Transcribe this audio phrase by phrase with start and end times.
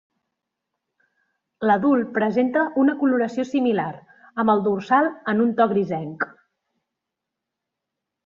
[1.71, 3.85] L'adult presenta una coloració similar,
[4.43, 6.25] amb el dorsal en un to grisenc.